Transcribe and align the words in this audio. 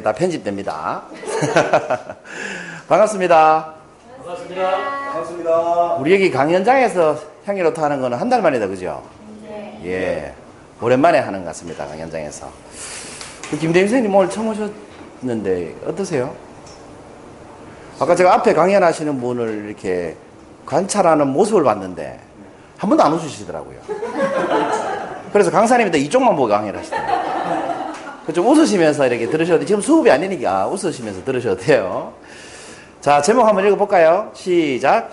다 0.00 0.12
편집됩니다. 0.12 1.02
반갑습니다. 2.88 3.74
반갑습니다. 4.18 4.70
반갑습니다. 5.12 5.94
우리 5.94 6.14
여기 6.14 6.30
강연장에서 6.30 7.16
향기로트 7.44 7.80
하는 7.80 8.00
거는 8.00 8.18
한 8.18 8.28
달 8.30 8.40
만이다, 8.42 8.66
그죠? 8.68 9.02
예. 9.84 10.32
오랜만에 10.80 11.18
하는 11.18 11.40
것 11.40 11.46
같습니다, 11.48 11.86
강연장에서. 11.86 12.48
그 13.50 13.58
김대민 13.58 13.88
선생님 13.88 14.14
오늘 14.14 14.30
처음 14.30 14.48
오셨는데 14.48 15.74
어떠세요? 15.86 16.34
아까 18.00 18.14
제가 18.16 18.34
앞에 18.34 18.54
강연하시는 18.54 19.20
분을 19.20 19.66
이렇게 19.66 20.16
관찰하는 20.66 21.28
모습을 21.28 21.62
봤는데 21.64 22.18
한 22.78 22.88
번도 22.88 23.04
안 23.04 23.12
웃으시더라고요. 23.12 23.76
그래서 25.32 25.50
강사님도 25.50 25.98
이쪽만 25.98 26.34
보고 26.36 26.48
강연을 26.48 26.78
하시더라고요. 26.80 27.21
그좀 28.26 28.46
웃으시면서 28.46 29.06
이렇게 29.06 29.28
들으셔도 29.28 29.60
돼. 29.60 29.66
지금 29.66 29.80
수업이 29.80 30.10
아니니까 30.10 30.68
웃으시면서 30.68 31.24
들으셔도 31.24 31.56
돼요. 31.56 32.12
자, 33.00 33.20
제목 33.20 33.46
한번 33.46 33.66
읽어볼까요? 33.66 34.30
시작. 34.34 35.10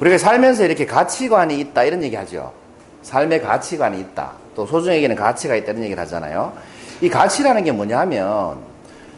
우리가 0.00 0.18
살면서 0.18 0.64
이렇게 0.64 0.86
가치관이 0.86 1.58
있다 1.58 1.82
이런 1.82 2.02
얘기 2.02 2.14
하죠. 2.14 2.52
삶의 3.02 3.42
가치관이 3.42 3.98
있다. 4.00 4.32
또 4.54 4.66
소중에게는 4.66 5.16
가치가 5.16 5.56
있다 5.56 5.72
이런 5.72 5.82
얘기를 5.82 6.00
하잖아요. 6.02 6.52
이 7.00 7.08
가치라는 7.08 7.64
게 7.64 7.72
뭐냐면 7.72 8.58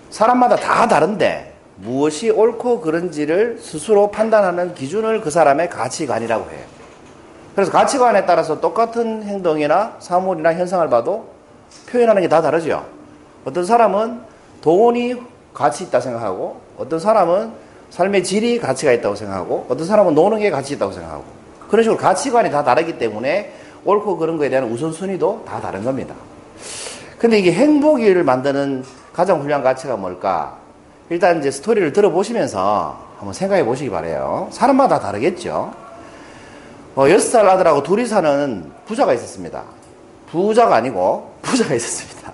사람마다 0.09 0.57
다 0.57 0.89
다른데 0.89 1.55
무엇이 1.77 2.31
옳고 2.31 2.81
그른지를 2.81 3.59
스스로 3.61 4.11
판단하는 4.11 4.75
기준을 4.75 5.21
그 5.21 5.31
사람의 5.31 5.69
가치관이라고 5.71 6.51
해요. 6.51 6.80
그래서 7.61 7.73
가치관에 7.73 8.25
따라서 8.25 8.59
똑같은 8.59 9.23
행동이나 9.23 9.97
사물이나 9.99 10.55
현상을 10.55 10.89
봐도 10.89 11.29
표현하는 11.91 12.23
게 12.23 12.29
다 12.29 12.41
다르죠. 12.41 12.87
어떤 13.45 13.67
사람은 13.67 14.23
돈이 14.63 15.17
가치 15.53 15.85
있다 15.85 16.01
생각하고 16.01 16.59
어떤 16.79 16.99
사람은 16.99 17.53
삶의 17.91 18.25
질이 18.25 18.61
가치가 18.61 18.93
있다고 18.93 19.15
생각하고 19.15 19.67
어떤 19.69 19.87
사람은 19.87 20.15
노는 20.15 20.39
게 20.39 20.51
가치 20.51 20.73
있다고 20.73 20.93
생각하고 20.93 21.25
그런 21.69 21.83
식으로 21.83 21.99
가치관이 21.99 22.51
다 22.51 22.65
다르기 22.65 22.99
때문에 22.99 23.53
옳고 23.85 24.17
그런 24.17 24.39
거에 24.39 24.49
대한 24.49 24.65
우선순위도 24.65 25.45
다 25.47 25.61
다른 25.61 25.85
겁니다. 25.85 26.15
근데 27.19 27.39
이게 27.39 27.53
행복을 27.53 28.25
만드는 28.25 28.85
가장 29.13 29.39
훌륭한 29.43 29.63
가치가 29.63 29.97
뭘까? 29.97 30.57
일단 31.11 31.41
이제 31.41 31.51
스토리를 31.51 31.93
들어보시면서 31.93 32.99
한번 33.19 33.35
생각해 33.35 33.67
보시기 33.67 33.91
바래요. 33.91 34.49
사람마다 34.51 34.99
다르겠죠. 34.99 35.90
어, 36.95 37.05
6살 37.05 37.47
아들하고 37.47 37.83
둘이 37.83 38.07
사는 38.07 38.71
부자가 38.87 39.15
있었습니다. 39.15 39.63
부자가 40.31 40.77
아니고 40.77 41.35
부자가 41.43 41.75
있었습니다. 41.75 42.33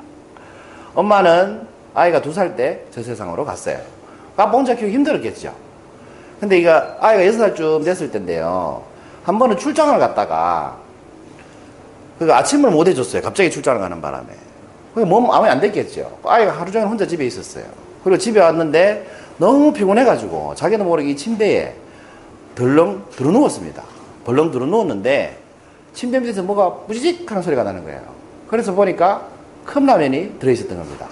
엄마는 0.94 1.66
아이가 1.94 2.20
두 2.20 2.30
살 2.32 2.56
때 2.56 2.84
저 2.90 3.02
세상으로 3.02 3.44
갔어요. 3.44 3.78
아빠 4.36 4.50
혼자 4.50 4.74
키우기 4.74 4.92
힘들었겠죠. 4.94 5.52
근데 6.40 6.58
이거 6.58 6.70
아이가 7.00 7.22
6살쯤 7.32 7.84
됐을 7.84 8.10
텐데요. 8.10 8.82
한 9.24 9.38
번은 9.38 9.56
출장을 9.56 9.98
갔다가 9.98 10.76
그 12.18 12.32
아침을 12.32 12.70
못 12.70 12.86
해줬어요. 12.88 13.22
갑자기 13.22 13.50
출장을 13.50 13.80
가는 13.80 14.00
바람에. 14.00 14.26
그게 14.94 15.06
몸 15.06 15.30
아무 15.30 15.46
안 15.46 15.60
됐겠죠. 15.60 16.18
아이가 16.24 16.52
하루 16.52 16.70
종일 16.70 16.88
혼자 16.88 17.06
집에 17.06 17.24
있었어요. 17.26 17.64
그리고 18.04 18.18
집에 18.18 18.40
왔는데 18.40 19.06
너무 19.38 19.72
피곤해가지고 19.72 20.54
자기도 20.54 20.84
모르게 20.84 21.10
이 21.10 21.16
침대에 21.16 21.74
덜렁 22.54 23.04
들어 23.10 23.30
누웠습니다. 23.30 23.82
벌렁 24.26 24.50
들어 24.50 24.66
누웠는데 24.66 25.38
침대 25.94 26.18
밑에서 26.18 26.42
뭐가 26.42 26.86
뿌지직 26.86 27.30
하는 27.30 27.42
소리가 27.42 27.62
나는 27.62 27.84
거예요. 27.84 28.02
그래서 28.48 28.74
보니까 28.74 29.28
컵라면이 29.66 30.40
들어있었던 30.40 30.76
겁니다. 30.76 31.06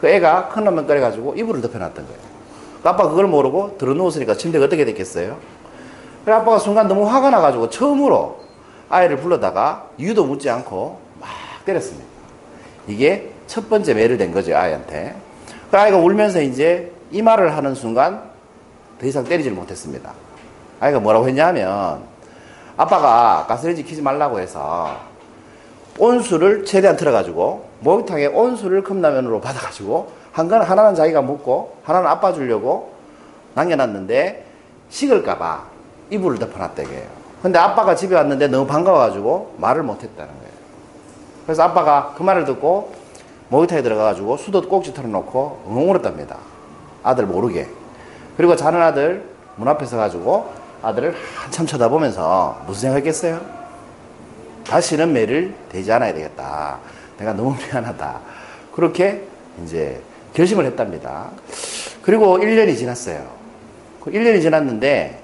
그 0.00 0.08
애가 0.08 0.48
컵라면 0.48 0.86
끓여가지고 0.88 1.34
이불을 1.36 1.60
덮여놨던 1.62 2.04
거예요. 2.04 2.20
그 2.82 2.88
아빠가 2.88 3.10
그걸 3.10 3.28
모르고 3.28 3.76
들어 3.78 3.94
누웠으니까 3.94 4.34
침대가 4.34 4.64
어떻게 4.64 4.84
됐겠어요? 4.84 5.38
그래 6.24 6.34
아빠가 6.34 6.58
순간 6.58 6.88
너무 6.88 7.08
화가 7.08 7.30
나가지고 7.30 7.70
처음으로 7.70 8.40
아이를 8.88 9.18
불러다가 9.18 9.88
이유도 9.96 10.24
묻지 10.24 10.50
않고 10.50 10.98
막 11.20 11.28
때렸습니다. 11.64 12.04
이게 12.88 13.30
첫 13.46 13.70
번째 13.70 13.94
매를 13.94 14.18
된 14.18 14.32
거죠, 14.32 14.56
아이한테. 14.56 15.14
그 15.70 15.78
아이가 15.78 15.98
울면서 15.98 16.42
이제 16.42 16.90
이 17.12 17.22
말을 17.22 17.56
하는 17.56 17.76
순간 17.76 18.28
더 19.00 19.06
이상 19.06 19.22
때리지를 19.24 19.56
못했습니다. 19.56 20.12
아이가 20.80 20.98
뭐라고 20.98 21.28
했냐면 21.28 22.10
아빠가 22.80 23.44
가스레인지 23.46 23.82
키지 23.84 24.00
말라고 24.00 24.40
해서 24.40 24.96
온수를 25.98 26.64
최대한 26.64 26.96
틀어가지고 26.96 27.66
목욕탕에 27.80 28.28
온수를 28.28 28.82
컵라면으로 28.82 29.42
받아가지고 29.42 30.12
한 30.32 30.48
건 30.48 30.62
하나는 30.62 30.94
자기가 30.94 31.20
먹고 31.20 31.76
하나는 31.84 32.08
아빠 32.08 32.32
주려고 32.32 32.94
남겨놨는데 33.52 34.46
식을까봐 34.88 35.62
이불을 36.08 36.38
덮어놨다고 36.38 36.88
해요. 36.88 37.02
근데 37.42 37.58
아빠가 37.58 37.94
집에 37.94 38.14
왔는데 38.14 38.48
너무 38.48 38.66
반가워가지고 38.66 39.56
말을 39.58 39.82
못했다는 39.82 40.32
거예요. 40.32 40.52
그래서 41.44 41.64
아빠가 41.64 42.14
그 42.16 42.22
말을 42.22 42.46
듣고 42.46 42.94
목욕탕에 43.50 43.82
들어가가지고 43.82 44.38
수도 44.38 44.62
꼭지 44.66 44.94
털어놓고 44.94 45.64
엉엉 45.66 45.90
울었답니다. 45.90 46.38
아들 47.02 47.26
모르게. 47.26 47.68
그리고 48.38 48.56
자는 48.56 48.80
아들 48.80 49.28
문 49.56 49.68
앞에 49.68 49.84
서 49.84 49.98
가지고 49.98 50.59
아들을 50.82 51.14
한참 51.34 51.66
쳐다보면서 51.66 52.62
무슨 52.66 52.82
생각했겠어요? 52.82 53.40
다시는 54.66 55.12
매를 55.12 55.54
대지 55.68 55.90
않아야 55.92 56.14
되겠다. 56.14 56.78
내가 57.18 57.32
너무 57.32 57.54
미안하다. 57.58 58.20
그렇게 58.72 59.22
이제 59.62 60.00
결심을 60.32 60.64
했답니다. 60.64 61.30
그리고 62.02 62.38
1년이 62.38 62.76
지났어요. 62.76 63.26
1년이 64.06 64.36
그 64.36 64.40
지났는데, 64.40 65.20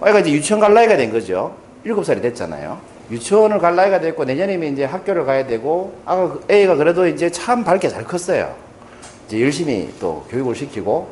아이가 0.00 0.20
이제 0.20 0.30
유치원 0.32 0.60
갈 0.60 0.72
나이가 0.72 0.96
된 0.96 1.12
거죠. 1.12 1.54
7살이 1.84 2.22
됐잖아요. 2.22 2.78
유치원을 3.10 3.58
갈 3.58 3.76
나이가 3.76 4.00
됐고, 4.00 4.24
내년이면 4.24 4.72
이제 4.72 4.84
학교를 4.84 5.26
가야 5.26 5.46
되고, 5.46 5.94
아, 6.06 6.36
애가 6.48 6.76
그래도 6.76 7.06
이제 7.06 7.30
참 7.30 7.64
밝게 7.64 7.88
잘 7.88 8.04
컸어요. 8.04 8.54
이제 9.26 9.42
열심히 9.42 9.92
또 10.00 10.24
교육을 10.30 10.54
시키고, 10.54 11.08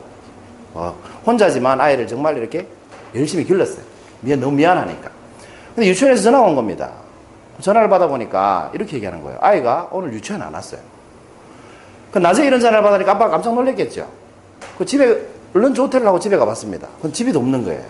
어, 0.74 0.96
혼자지만 1.26 1.80
아이를 1.80 2.06
정말 2.06 2.38
이렇게 2.38 2.66
열심히 3.14 3.44
길렀어요. 3.44 3.84
미안, 4.20 4.40
너무 4.40 4.52
미안하니까. 4.56 5.10
근데 5.74 5.88
유치원에서 5.88 6.22
전화가 6.22 6.46
온 6.46 6.54
겁니다. 6.54 6.90
전화를 7.60 7.88
받아보니까 7.88 8.70
이렇게 8.74 8.96
얘기하는 8.96 9.22
거예요. 9.22 9.38
아이가 9.40 9.88
오늘 9.92 10.12
유치원 10.12 10.42
안 10.42 10.54
왔어요. 10.54 10.80
그 12.10 12.18
낮에 12.18 12.46
이런 12.46 12.60
전화를 12.60 12.82
받으니까 12.82 13.12
아빠가 13.12 13.30
깜짝 13.32 13.54
놀랐겠죠. 13.54 14.08
그 14.78 14.84
집에, 14.84 15.20
얼른 15.54 15.76
호텔을 15.76 16.06
하고 16.06 16.18
집에 16.18 16.36
가봤습니다. 16.36 16.88
그건 16.96 17.12
집에도 17.12 17.38
없는 17.38 17.64
거예요. 17.64 17.82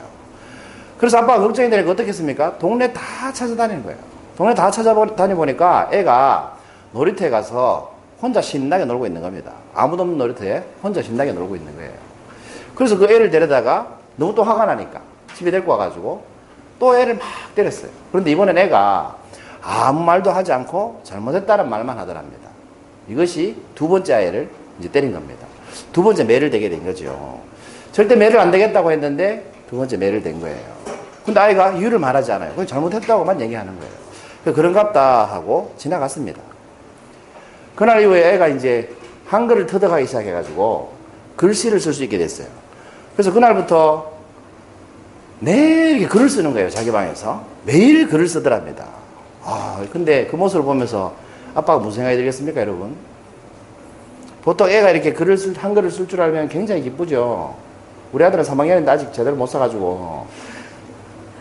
그래서 0.99 1.19
아빠가 1.19 1.41
걱정이 1.41 1.71
되니까 1.71 1.91
어떻게 1.91 2.09
했습니까? 2.09 2.59
동네 2.59 2.93
다 2.93 3.33
찾아다니는 3.33 3.83
거예요. 3.85 3.99
동네 4.37 4.55
다 4.55 4.71
찾아다니보니까 4.71 5.91
애가 5.93 6.57
놀이터에 6.93 7.31
가서 7.31 7.95
혼자 8.21 8.41
신나게 8.41 8.85
놀고 8.85 9.07
있는 9.07 9.21
겁니다. 9.21 9.53
아무도 9.75 10.03
없는 10.03 10.19
놀이터에 10.19 10.65
혼자 10.83 11.03
신나게 11.03 11.33
놀고 11.33 11.57
있는 11.57 11.75
거예요. 11.77 11.93
그래서 12.75 12.97
그 12.97 13.05
애를 13.05 13.31
데려다가 13.31 13.99
너무 14.17 14.35
또 14.35 14.43
화가 14.43 14.67
나니까 14.67 15.01
집에 15.35 15.51
데리고 15.51 15.73
와가지고 15.73 16.25
또 16.79 16.97
애를 16.97 17.15
막 17.17 17.25
때렸어요. 17.55 17.91
그런데 18.11 18.31
이번엔 18.31 18.57
애가 18.59 19.17
아무 19.63 20.05
말도 20.05 20.31
하지 20.31 20.53
않고 20.53 21.01
잘못했다는 21.05 21.69
말만 21.69 21.99
하더랍니다. 21.99 22.51
이것이 23.09 23.57
두 23.75 23.89
번째 23.89 24.15
아이를 24.15 24.51
이제 24.79 24.91
때린 24.91 25.13
겁니다. 25.13 25.47
두 25.93 26.03
번째 26.03 26.25
매를 26.25 26.51
대게 26.51 26.69
된 26.69 26.85
거죠. 26.85 27.41
절대 27.93 28.17
매를 28.17 28.41
안 28.41 28.51
되겠다고 28.51 28.91
했는데 28.93 29.51
두 29.69 29.77
번째 29.77 29.97
매를 29.97 30.23
된 30.23 30.41
거예요. 30.41 30.75
근데 31.25 31.41
아이가 31.41 31.71
이유를 31.73 31.99
말하지 31.99 32.33
않아요. 32.33 32.53
그냥 32.53 32.67
잘못했다고만 32.67 33.41
얘기하는 33.41 33.73
거예요. 33.79 34.55
그런갑다 34.55 35.25
하고 35.25 35.73
지나갔습니다. 35.79 36.41
그날 37.75 38.03
이후에 38.03 38.35
애가 38.35 38.49
이제 38.49 38.91
한글을 39.27 39.67
터득하기 39.67 40.07
시작해가지고 40.07 40.93
글씨를 41.37 41.81
쓸 41.81 41.93
수 41.93 42.05
있게 42.05 42.19
됐어요. 42.19 42.47
그래서 43.15 43.33
그날부터 43.33 44.13
매일 45.45 46.01
이렇게 46.01 46.09
글을 46.09 46.29
쓰는 46.29 46.53
거예요. 46.55 46.71
자기 46.71 46.91
방에서. 46.91 47.45
매일 47.67 48.09
글을 48.09 48.27
쓰더랍니다. 48.27 48.87
아, 49.45 49.85
근데 49.93 50.27
그 50.27 50.37
모습을 50.37 50.65
보면서 50.65 51.15
아빠가 51.55 51.79
무슨 51.79 51.97
생각이 51.99 52.17
들겠습니까, 52.17 52.63
여러분? 52.63 52.97
보통 54.43 54.69
애가 54.69 54.91
이렇게 54.91 55.13
글을 55.13 55.37
쓸, 55.37 55.55
한글을 55.55 55.91
쓸 55.91 56.09
줄 56.09 56.21
알면 56.21 56.49
굉장히 56.49 56.83
기쁘죠. 56.83 57.55
우리 58.13 58.25
아들은 58.25 58.43
3학년인데 58.43 58.89
아직 58.89 59.13
제대로 59.13 59.37
못 59.37 59.47
써가지고. 59.47 60.27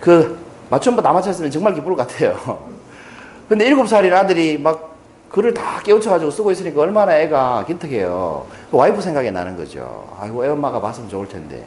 그, 0.01 0.38
맞춤법 0.69 1.03
다 1.03 1.13
맞췄으면 1.13 1.50
정말 1.50 1.73
기쁠 1.73 1.95
것 1.95 2.07
같아요. 2.07 2.59
근데 3.47 3.69
7살인 3.69 4.11
아들이 4.11 4.57
막 4.57 4.95
글을 5.29 5.53
다 5.53 5.79
깨우쳐가지고 5.81 6.29
쓰고 6.29 6.51
있으니까 6.51 6.81
얼마나 6.81 7.17
애가 7.19 7.65
기특해요. 7.67 8.45
그 8.69 8.77
와이프 8.77 9.01
생각이 9.01 9.31
나는 9.31 9.55
거죠. 9.55 10.07
아이고, 10.19 10.45
애 10.45 10.50
엄마가 10.50 10.81
봤으면 10.81 11.09
좋을 11.09 11.27
텐데. 11.27 11.63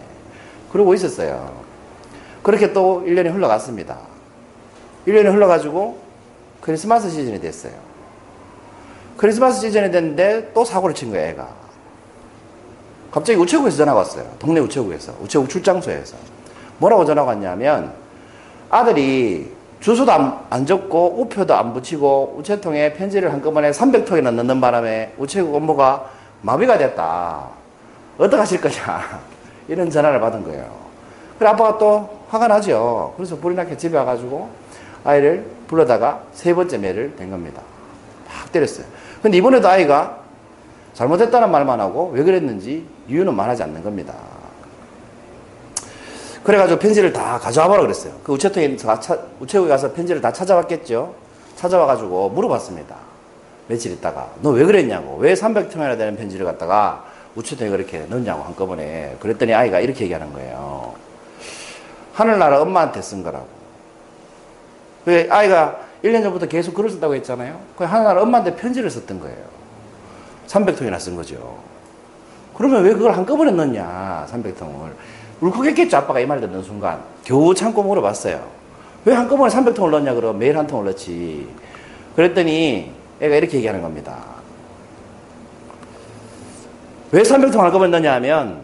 그러고 0.70 0.92
있었어요. 0.94 1.65
그렇게 2.46 2.72
또 2.72 3.02
1년이 3.04 3.32
흘러갔습니다. 3.32 3.98
1년이 5.08 5.32
흘러가지고 5.32 5.98
크리스마스 6.60 7.10
시즌이 7.10 7.40
됐어요. 7.40 7.72
크리스마스 9.16 9.60
시즌이 9.62 9.90
됐는데 9.90 10.52
또 10.54 10.64
사고를 10.64 10.94
친 10.94 11.10
거야, 11.10 11.26
애가. 11.30 11.48
갑자기 13.10 13.36
우체국에서 13.40 13.78
전화가 13.78 13.98
왔어요. 13.98 14.24
동네 14.38 14.60
우체국에서. 14.60 15.14
우체국 15.20 15.48
출장소에서. 15.48 16.16
뭐라고 16.78 17.04
전화가 17.04 17.30
왔냐면 17.30 17.92
아들이 18.70 19.50
주소도 19.80 20.12
안, 20.12 20.38
안 20.48 20.64
적고 20.66 21.22
우표도 21.22 21.52
안 21.52 21.74
붙이고 21.74 22.36
우체통에 22.38 22.92
편지를 22.92 23.32
한꺼번에 23.32 23.72
300통이나 23.72 24.32
넣는 24.32 24.60
바람에 24.60 25.14
우체국 25.18 25.52
업무가 25.52 26.10
마비가 26.42 26.78
됐다. 26.78 27.48
어떡하실 28.18 28.60
거냐. 28.60 29.20
이런 29.66 29.90
전화를 29.90 30.20
받은 30.20 30.44
거예요. 30.44 30.86
그래 31.40 31.48
아빠가 31.48 31.76
또 31.76 32.15
화가 32.28 32.48
나죠. 32.48 33.14
그래서 33.16 33.36
불이 33.36 33.54
나게 33.54 33.76
집에 33.76 33.96
와가지고 33.96 34.48
아이를 35.04 35.46
불러다가 35.68 36.22
세 36.32 36.54
번째 36.54 36.78
매를 36.78 37.14
댄 37.16 37.30
겁니다. 37.30 37.62
막 38.26 38.50
때렸어요. 38.52 38.86
근데 39.22 39.38
이번에도 39.38 39.68
아이가 39.68 40.18
잘못했다는 40.94 41.50
말만 41.50 41.80
하고 41.80 42.10
왜 42.12 42.22
그랬는지 42.22 42.86
이유는 43.08 43.34
말하지 43.34 43.62
않는 43.64 43.82
겁니다. 43.82 44.14
그래가지고 46.42 46.78
편지를 46.78 47.12
다 47.12 47.38
가져와 47.38 47.66
보라 47.68 47.82
그랬어요. 47.82 48.12
그 48.22 48.32
우체통에 48.32 48.76
우체국에 49.40 49.68
가서 49.68 49.92
편지를 49.92 50.20
다 50.20 50.32
찾아왔겠죠. 50.32 51.14
찾아와가지고 51.56 52.30
물어봤습니다. 52.30 52.94
며칠 53.68 53.92
있다가 53.92 54.28
너 54.42 54.50
왜 54.52 54.64
그랬냐고 54.64 55.16
왜 55.18 55.34
300통이나 55.34 55.98
되는 55.98 56.14
편지를 56.16 56.46
갖다가 56.46 57.04
우체통에 57.34 57.70
그렇게 57.70 58.06
넣냐고 58.08 58.44
한꺼번에 58.44 59.16
그랬더니 59.20 59.52
아이가 59.54 59.80
이렇게 59.80 60.04
얘기하는 60.04 60.32
거예요. 60.32 60.75
하늘나라 62.16 62.62
엄마한테 62.62 63.02
쓴 63.02 63.22
거라고. 63.22 63.46
왜 65.04 65.28
아이가 65.30 65.76
1년 66.02 66.22
전부터 66.22 66.46
계속 66.46 66.74
글을 66.74 66.88
썼다고 66.90 67.14
했잖아요. 67.16 67.60
그 67.76 67.84
하늘나라 67.84 68.22
엄마한테 68.22 68.56
편지를 68.56 68.90
썼던 68.90 69.20
거예요. 69.20 69.36
300통이나 70.46 70.98
쓴 70.98 71.14
거죠. 71.14 71.58
그러면 72.54 72.84
왜 72.84 72.94
그걸 72.94 73.12
한꺼번에 73.12 73.50
넣냐, 73.50 74.26
300통을. 74.30 74.92
울컥했겠죠, 75.42 75.98
아빠가 75.98 76.18
이 76.18 76.26
말 76.26 76.40
듣는 76.40 76.62
순간. 76.62 77.02
겨우 77.22 77.54
참고 77.54 77.82
물어봤어요. 77.82 78.42
왜 79.04 79.14
한꺼번에 79.14 79.54
300통을 79.54 79.90
넣냐, 79.90 80.14
그럼 80.14 80.38
매일 80.38 80.56
한 80.56 80.66
통을 80.66 80.86
넣지. 80.86 81.46
그랬더니 82.16 82.92
애가 83.20 83.36
이렇게 83.36 83.58
얘기하는 83.58 83.82
겁니다. 83.82 84.16
왜 87.12 87.20
300통 87.22 87.58
한꺼번에 87.58 87.90
넣냐 87.90 88.14
하면 88.14 88.62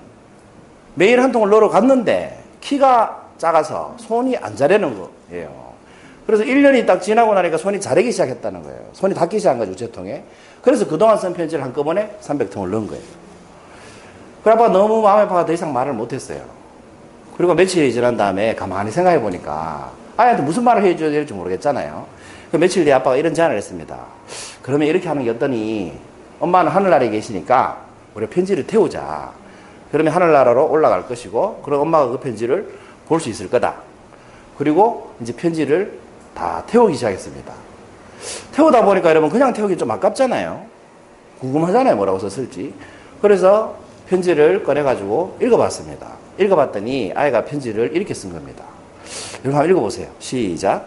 매일 0.94 1.20
한 1.20 1.30
통을 1.32 1.50
넣으러 1.50 1.68
갔는데 1.68 2.42
키가 2.62 3.21
작아서 3.42 3.92
손이 3.96 4.36
안 4.36 4.54
자라는 4.54 4.96
거예요. 5.28 5.72
그래서 6.26 6.44
1년이 6.44 6.86
딱 6.86 7.02
지나고 7.02 7.34
나니까 7.34 7.56
손이 7.56 7.80
자르기 7.80 8.12
시작했다는 8.12 8.62
거예요. 8.62 8.78
손이 8.92 9.14
닿기 9.14 9.38
시작한 9.38 9.58
거죠, 9.58 9.72
우체통에. 9.72 10.22
그래서 10.62 10.86
그동안 10.86 11.18
쓴 11.18 11.34
편지를 11.34 11.64
한꺼번에 11.64 12.16
300통을 12.20 12.68
넣은 12.68 12.86
거예요. 12.86 13.02
그 14.44 14.50
아빠가 14.50 14.68
너무 14.68 15.02
마음이 15.02 15.22
아파서 15.22 15.44
더 15.44 15.52
이상 15.52 15.72
말을 15.72 15.92
못했어요. 15.92 16.40
그리고 17.36 17.54
며칠이 17.54 17.92
지난 17.92 18.16
다음에 18.16 18.54
가만히 18.54 18.92
생각해 18.92 19.20
보니까 19.20 19.90
아이한테 20.16 20.44
무슨 20.44 20.62
말을 20.62 20.84
해줘야 20.84 21.10
될지 21.10 21.34
모르겠잖아요. 21.34 22.06
그 22.52 22.58
며칠 22.58 22.84
뒤에 22.84 22.92
아빠가 22.92 23.16
이런 23.16 23.34
제안을 23.34 23.56
했습니다. 23.56 23.98
그러면 24.62 24.86
이렇게 24.86 25.08
하는 25.08 25.24
게 25.24 25.30
어떠니? 25.30 25.98
엄마는 26.38 26.70
하늘나라에 26.70 27.10
계시니까 27.10 27.78
우리 28.14 28.28
편지를 28.28 28.68
태우자. 28.68 29.32
그러면 29.90 30.12
하늘나라로 30.12 30.70
올라갈 30.70 31.08
것이고, 31.08 31.62
그럼 31.64 31.80
엄마가 31.80 32.08
그 32.08 32.20
편지를 32.20 32.81
볼 33.08 33.20
수 33.20 33.28
있을 33.28 33.50
거다. 33.50 33.76
그리고 34.58 35.12
이제 35.20 35.34
편지를 35.34 35.98
다 36.34 36.64
태우기 36.66 36.94
시작했습니다. 36.94 37.52
태우다 38.52 38.84
보니까 38.84 39.10
여러분 39.10 39.28
그냥 39.30 39.52
태우기 39.52 39.76
좀 39.76 39.90
아깝잖아요. 39.90 40.64
궁금하잖아요. 41.40 41.96
뭐라고 41.96 42.18
썼을지. 42.18 42.72
그래서 43.20 43.76
편지를 44.08 44.62
꺼내가지고 44.62 45.38
읽어봤습니다. 45.42 46.06
읽어봤더니 46.38 47.12
아이가 47.14 47.44
편지를 47.44 47.94
이렇게 47.94 48.14
쓴 48.14 48.32
겁니다. 48.32 48.64
여러분 49.44 49.54
한번 49.58 49.70
읽어보세요. 49.70 50.08
시작. 50.18 50.86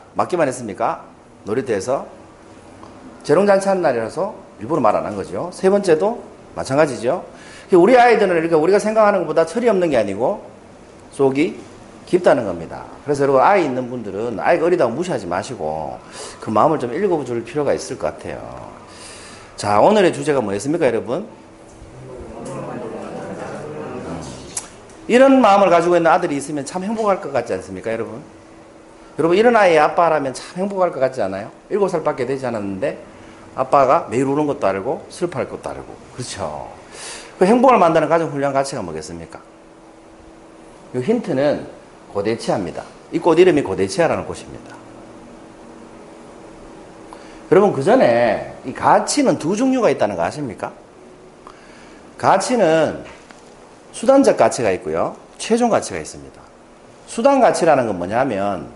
맞기만 0.13 0.47
했습니까? 0.47 1.03
놀이터에서. 1.43 2.05
재롱잔치 3.23 3.67
하는 3.67 3.81
날이라서 3.81 4.33
일부러 4.59 4.81
말 4.81 4.95
안 4.95 5.05
한 5.05 5.15
거죠. 5.15 5.49
세 5.53 5.69
번째도 5.69 6.23
마찬가지죠. 6.55 7.23
우리 7.73 7.97
아이들은 7.97 8.35
이렇게 8.37 8.55
우리가 8.55 8.79
생각하는 8.79 9.19
것보다 9.21 9.45
철이 9.45 9.69
없는 9.69 9.89
게 9.91 9.97
아니고 9.97 10.43
속이 11.11 11.59
깊다는 12.05 12.45
겁니다. 12.45 12.83
그래서 13.05 13.23
여러분 13.23 13.41
아이 13.41 13.63
있는 13.63 13.89
분들은 13.89 14.39
아이가 14.39 14.65
어리다고 14.65 14.91
무시하지 14.91 15.27
마시고 15.27 15.97
그 16.41 16.49
마음을 16.49 16.79
좀 16.79 16.93
읽어줄 16.93 17.43
필요가 17.45 17.73
있을 17.73 17.97
것 17.97 18.07
같아요. 18.07 18.69
자 19.55 19.79
오늘의 19.79 20.11
주제가 20.13 20.41
뭐였습니까 20.41 20.87
여러분? 20.87 21.25
이런 25.07 25.41
마음을 25.41 25.69
가지고 25.69 25.97
있는 25.97 26.09
아들이 26.11 26.35
있으면 26.37 26.65
참 26.65 26.83
행복할 26.83 27.21
것 27.21 27.31
같지 27.31 27.53
않습니까 27.53 27.91
여러분? 27.91 28.21
여러분 29.19 29.37
이런 29.37 29.55
아이의 29.55 29.77
아빠라면 29.79 30.33
참 30.33 30.45
행복할 30.57 30.91
것 30.91 30.99
같지 30.99 31.21
않아요? 31.21 31.51
일곱 31.69 31.89
살밖에 31.89 32.25
되지 32.25 32.45
않았는데 32.45 32.97
아빠가 33.55 34.07
매일 34.09 34.25
우는 34.25 34.47
것도 34.47 34.65
알고 34.65 35.05
슬퍼할 35.09 35.49
것도 35.49 35.69
알고 35.69 35.95
그렇죠. 36.13 36.69
그 37.37 37.45
행복을 37.45 37.77
만드는 37.77 38.07
가장 38.07 38.29
훌륭한 38.29 38.53
가치가 38.53 38.81
뭐겠습니까? 38.81 39.39
이 40.95 40.99
힌트는 40.99 41.67
고대치아입니다. 42.13 42.83
이 43.13 43.19
꽃 43.19 43.37
이름이 43.39 43.61
고대치아라는 43.63 44.25
꽃입니다. 44.25 44.75
여러분 47.51 47.73
그 47.73 47.83
전에 47.83 48.53
이 48.63 48.71
가치는 48.71 49.37
두 49.37 49.55
종류가 49.57 49.89
있다는 49.89 50.15
거 50.15 50.23
아십니까? 50.23 50.71
가치는 52.17 53.03
수단적 53.91 54.37
가치가 54.37 54.71
있고요. 54.71 55.17
최종 55.37 55.69
가치가 55.69 55.99
있습니다. 55.99 56.39
수단 57.07 57.41
가치라는 57.41 57.87
건 57.87 57.97
뭐냐면 57.97 58.69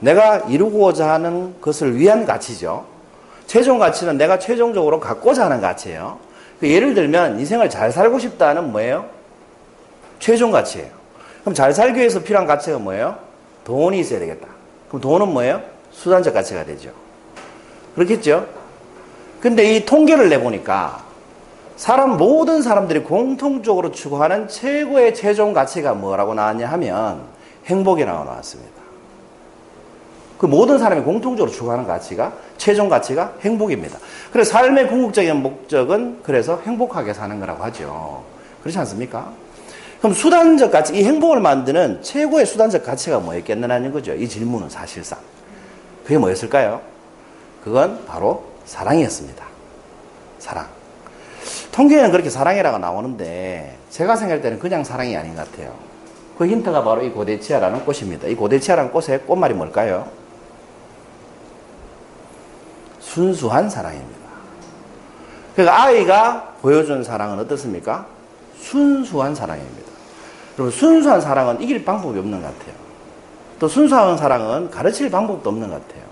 내가 0.00 0.38
이루고자 0.38 1.10
하는 1.10 1.60
것을 1.60 1.96
위한 1.96 2.26
가치죠. 2.26 2.84
최종 3.46 3.78
가치는 3.78 4.18
내가 4.18 4.38
최종적으로 4.38 5.00
갖고자 5.00 5.44
하는 5.44 5.60
가치예요. 5.60 6.18
그 6.60 6.68
예를 6.68 6.94
들면 6.94 7.38
인생을 7.38 7.70
잘 7.70 7.92
살고 7.92 8.18
싶다는 8.18 8.72
뭐예요? 8.72 9.06
최종 10.18 10.50
가치예요. 10.50 10.88
그럼 11.42 11.54
잘 11.54 11.72
살기 11.72 11.98
위해서 11.98 12.22
필요한 12.22 12.46
가치가 12.46 12.78
뭐예요? 12.78 13.16
돈이 13.64 14.00
있어야 14.00 14.18
되겠다. 14.18 14.48
그럼 14.88 15.00
돈은 15.00 15.28
뭐예요? 15.28 15.62
수단적 15.92 16.34
가치가 16.34 16.64
되죠. 16.64 16.90
그렇겠죠? 17.94 18.46
근데 19.40 19.76
이 19.76 19.84
통계를 19.84 20.28
내보니까 20.28 21.04
사람 21.76 22.16
모든 22.16 22.62
사람들이 22.62 23.00
공통적으로 23.00 23.92
추구하는 23.92 24.48
최고의 24.48 25.14
최종 25.14 25.52
가치가 25.52 25.92
뭐라고 25.92 26.34
나왔냐 26.34 26.66
하면 26.68 27.20
행복이라고 27.66 28.24
나왔습니다. 28.24 28.85
그 30.38 30.46
모든 30.46 30.78
사람이 30.78 31.02
공통적으로 31.02 31.50
추구하는 31.50 31.86
가치가 31.86 32.32
최종 32.58 32.88
가치가 32.88 33.32
행복입니다. 33.40 33.98
그래서 34.32 34.52
삶의 34.52 34.88
궁극적인 34.88 35.36
목적은 35.36 36.20
그래서 36.22 36.60
행복하게 36.64 37.14
사는 37.14 37.38
거라고 37.40 37.64
하죠. 37.64 38.22
그렇지 38.60 38.78
않습니까? 38.78 39.32
그럼 39.98 40.12
수단적 40.12 40.70
가치, 40.70 40.94
이 40.94 41.04
행복을 41.04 41.40
만드는 41.40 42.02
최고의 42.02 42.44
수단적 42.44 42.84
가치가 42.84 43.18
뭐였겠느냐는 43.18 43.92
거죠. 43.92 44.14
이 44.14 44.28
질문은 44.28 44.68
사실상. 44.68 45.18
그게 46.04 46.18
뭐였을까요? 46.18 46.80
그건 47.64 48.04
바로 48.06 48.44
사랑이었습니다. 48.66 49.44
사랑. 50.38 50.66
통계에는 51.72 52.10
그렇게 52.10 52.30
사랑이라고 52.30 52.78
나오는데 52.78 53.76
제가 53.90 54.16
생각할 54.16 54.42
때는 54.42 54.58
그냥 54.58 54.84
사랑이 54.84 55.16
아닌 55.16 55.34
것 55.34 55.50
같아요. 55.50 55.74
그 56.38 56.46
힌트가 56.46 56.84
바로 56.84 57.02
이 57.02 57.10
고대치아라는 57.10 57.84
꽃입니다. 57.84 58.28
이 58.28 58.34
고대치아라는 58.34 58.92
꽃의 58.92 59.20
꽃말이 59.26 59.54
뭘까요? 59.54 60.08
순수한 63.16 63.70
사랑입니다. 63.70 64.26
그러니까 65.54 65.82
아이가 65.84 66.54
보여준 66.60 67.02
사랑은 67.02 67.38
어떻습니까? 67.38 68.04
순수한 68.60 69.34
사랑입니다. 69.34 69.90
여러분, 70.58 70.70
순수한 70.70 71.22
사랑은 71.22 71.62
이길 71.62 71.82
방법이 71.82 72.18
없는 72.18 72.42
것 72.42 72.46
같아요. 72.46 72.74
또 73.58 73.68
순수한 73.68 74.18
사랑은 74.18 74.70
가르칠 74.70 75.10
방법도 75.10 75.48
없는 75.48 75.70
것 75.70 75.88
같아요. 75.88 76.02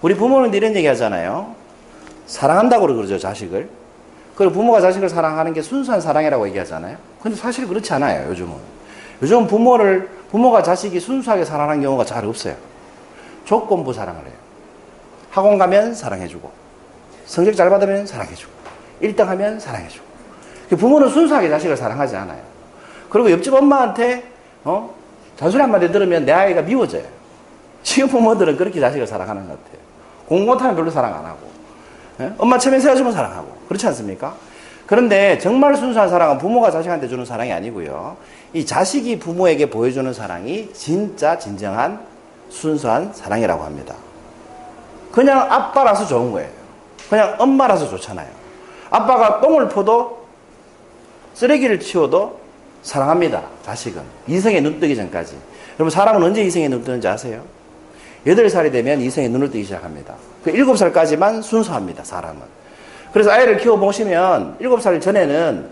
우리 0.00 0.14
부모는 0.14 0.54
이런 0.54 0.76
얘기 0.76 0.86
하잖아요. 0.86 1.56
사랑한다고 2.28 2.86
그러죠, 2.86 3.18
자식을. 3.18 3.68
그리고 4.36 4.52
부모가 4.52 4.80
자식을 4.80 5.08
사랑하는 5.08 5.52
게 5.52 5.60
순수한 5.60 6.00
사랑이라고 6.00 6.46
얘기하잖아요. 6.50 6.98
근데 7.20 7.36
사실 7.36 7.66
그렇지 7.66 7.92
않아요, 7.94 8.30
요즘은. 8.30 8.54
요즘 9.22 9.48
부모를, 9.48 10.08
부모가 10.30 10.62
자식이 10.62 11.00
순수하게 11.00 11.44
사랑하는 11.44 11.82
경우가 11.82 12.04
잘 12.04 12.24
없어요. 12.24 12.54
조건부 13.44 13.92
사랑을 13.92 14.24
해요. 14.24 14.37
학원 15.38 15.58
가면 15.58 15.94
사랑해주고, 15.94 16.50
성적 17.26 17.54
잘 17.54 17.70
받으면 17.70 18.06
사랑해주고, 18.06 18.52
1등 19.02 19.24
하면 19.24 19.58
사랑해주고. 19.58 20.06
부모는 20.70 21.08
순수하게 21.08 21.48
자식을 21.48 21.76
사랑하지 21.76 22.16
않아요. 22.16 22.40
그리고 23.08 23.30
옆집 23.30 23.54
엄마한테, 23.54 24.24
어? 24.64 24.94
잔소리 25.36 25.62
한마디 25.62 25.90
들으면 25.90 26.24
내 26.24 26.32
아이가 26.32 26.62
미워져요. 26.62 27.04
지금 27.82 28.08
부모들은 28.08 28.56
그렇게 28.56 28.80
자식을 28.80 29.06
사랑하는 29.06 29.48
것 29.48 29.64
같아요. 29.64 29.80
공부 30.26 30.46
못하면 30.52 30.76
별로 30.76 30.90
사랑 30.90 31.14
안 31.14 31.24
하고. 31.24 31.48
예? 32.20 32.32
엄마 32.36 32.58
체면 32.58 32.80
세워주면 32.80 33.12
사랑하고. 33.12 33.48
그렇지 33.68 33.86
않습니까? 33.86 34.34
그런데 34.86 35.38
정말 35.38 35.76
순수한 35.76 36.08
사랑은 36.08 36.38
부모가 36.38 36.70
자식한테 36.70 37.08
주는 37.08 37.24
사랑이 37.24 37.52
아니고요. 37.52 38.16
이 38.52 38.64
자식이 38.66 39.18
부모에게 39.18 39.70
보여주는 39.70 40.12
사랑이 40.12 40.72
진짜 40.72 41.38
진정한 41.38 42.00
순수한 42.48 43.12
사랑이라고 43.12 43.62
합니다. 43.62 43.94
그냥 45.12 45.40
아빠라서 45.50 46.06
좋은 46.06 46.32
거예요. 46.32 46.50
그냥 47.08 47.36
엄마라서 47.38 47.88
좋잖아요. 47.88 48.28
아빠가 48.90 49.40
똥을 49.40 49.68
퍼도 49.68 50.26
쓰레기를 51.34 51.80
치워도 51.80 52.40
사랑합니다. 52.82 53.42
자식은. 53.64 54.02
이성에 54.26 54.60
눈 54.60 54.80
뜨기 54.80 54.96
전까지. 54.96 55.36
여러분, 55.78 55.90
사람은 55.90 56.22
언제 56.22 56.42
이성에 56.42 56.68
눈 56.68 56.82
뜨는지 56.84 57.06
아세요? 57.06 57.42
8살이 58.26 58.72
되면 58.72 59.00
이성에 59.00 59.28
눈을 59.28 59.50
뜨기 59.50 59.64
시작합니다. 59.64 60.14
그 60.42 60.52
7살까지만 60.52 61.42
순수합니다, 61.42 62.04
사람은. 62.04 62.40
그래서 63.12 63.30
아이를 63.30 63.58
키워보시면 63.58 64.58
7살 64.60 65.00
전에는 65.00 65.70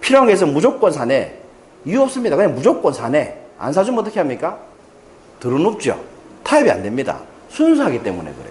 필요한 0.00 0.26
게 0.26 0.34
있으면 0.34 0.52
무조건 0.52 0.92
사내. 0.92 1.34
이유 1.84 2.02
없습니다. 2.02 2.36
그냥 2.36 2.54
무조건 2.54 2.92
사내. 2.92 3.36
안 3.58 3.72
사주면 3.72 4.00
어떻게 4.00 4.20
합니까? 4.20 4.58
들어눕죠. 5.38 5.98
타협이 6.42 6.70
안 6.70 6.82
됩니다. 6.82 7.20
순수하기 7.50 8.02
때문에 8.02 8.32
그래요. 8.32 8.49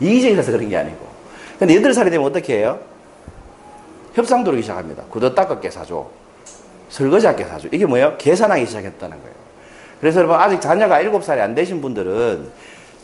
이기적이라서 0.00 0.52
그런 0.52 0.68
게 0.68 0.76
아니고. 0.76 1.06
근데 1.58 1.74
8살이 1.74 2.10
되면 2.10 2.24
어떻게 2.24 2.58
해요? 2.58 2.78
협상 4.14 4.44
들어오기 4.44 4.62
시작합니다. 4.62 5.04
구두 5.10 5.34
닦을게 5.34 5.70
사줘. 5.70 6.06
설거지 6.88 7.26
할게 7.26 7.44
사줘. 7.44 7.68
이게 7.72 7.86
뭐예요? 7.86 8.16
계산하기 8.18 8.66
시작했다는 8.66 9.16
거예요. 9.18 9.34
그래서 10.00 10.20
여러분 10.20 10.36
아직 10.36 10.60
자녀가 10.60 11.00
7살이 11.00 11.40
안 11.40 11.54
되신 11.54 11.80
분들은 11.80 12.48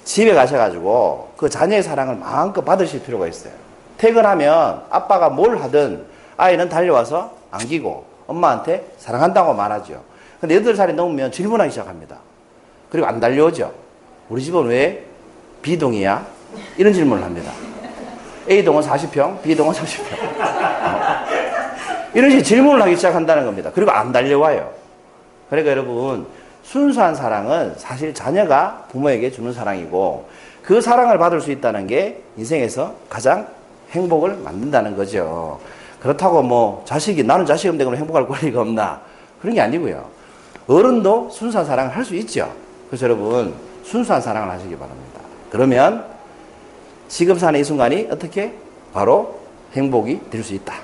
집에 0.04 0.34
가셔가지고 0.34 1.32
그 1.36 1.48
자녀의 1.48 1.82
사랑을 1.82 2.16
마음껏 2.16 2.62
받으실 2.64 3.02
필요가 3.02 3.26
있어요. 3.26 3.52
퇴근하면 3.98 4.84
아빠가 4.90 5.28
뭘 5.28 5.56
하든 5.58 6.04
아이는 6.36 6.68
달려와서 6.68 7.34
안기고 7.50 8.04
엄마한테 8.26 8.86
사랑한다고 8.98 9.54
말하죠. 9.54 10.02
근데 10.40 10.60
8살이 10.60 10.94
넘으면 10.94 11.32
질문하기 11.32 11.70
시작합니다. 11.70 12.18
그리고 12.90 13.06
안 13.06 13.18
달려오죠. 13.18 13.72
우리 14.28 14.42
집은 14.42 14.66
왜 14.66 15.04
B동이야? 15.62 16.33
이런 16.76 16.92
질문을 16.92 17.22
합니다. 17.22 17.52
A동은 18.50 18.82
40평, 18.82 19.42
B동은 19.42 19.72
30평. 19.72 21.24
이런 22.14 22.30
식의 22.30 22.44
질문을 22.44 22.82
하기 22.82 22.96
시작한다는 22.96 23.44
겁니다. 23.44 23.70
그리고 23.74 23.90
안 23.90 24.12
달려와요. 24.12 24.70
그러니까 25.50 25.70
여러분, 25.72 26.26
순수한 26.62 27.14
사랑은 27.14 27.74
사실 27.76 28.14
자녀가 28.14 28.86
부모에게 28.90 29.30
주는 29.30 29.52
사랑이고 29.52 30.28
그 30.62 30.80
사랑을 30.80 31.18
받을 31.18 31.40
수 31.40 31.50
있다는 31.50 31.86
게 31.86 32.22
인생에서 32.36 32.94
가장 33.08 33.46
행복을 33.90 34.36
만든다는 34.36 34.96
거죠. 34.96 35.60
그렇다고 36.00 36.42
뭐 36.42 36.82
자식이 36.86 37.22
나는 37.22 37.46
자식 37.46 37.68
없는데 37.68 37.84
그럼 37.84 37.98
행복할 37.98 38.26
권리가 38.26 38.60
없나 38.60 39.00
그런 39.40 39.54
게 39.54 39.60
아니고요. 39.60 40.04
어른도 40.66 41.28
순수한 41.30 41.66
사랑을 41.66 41.94
할 41.94 42.04
수 42.04 42.14
있죠. 42.16 42.50
그래서 42.88 43.04
여러분 43.04 43.54
순수한 43.84 44.20
사랑을 44.20 44.50
하시기 44.50 44.74
바랍니다. 44.76 45.20
그러면 45.50 46.04
지금 47.14 47.38
사는 47.38 47.60
이 47.60 47.62
순간이 47.62 48.08
어떻게 48.10 48.52
바로 48.92 49.38
행복이 49.72 50.18
될 50.30 50.42
수 50.42 50.52
있다. 50.52 50.74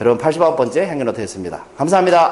여러분 0.00 0.24
89번째 0.24 0.82
행여 0.82 1.02
노트였습니다. 1.02 1.64
감사합니다. 1.76 2.30